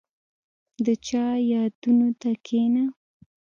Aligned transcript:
•د 0.85 0.87
چا 1.07 1.25
یادونو 1.51 2.09
ته 2.21 2.29
کښېنه. 2.45 2.83